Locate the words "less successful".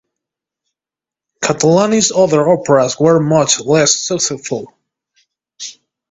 3.59-4.73